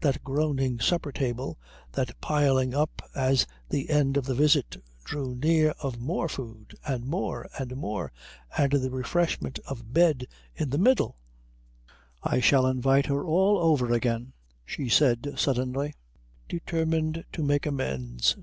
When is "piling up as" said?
2.22-3.46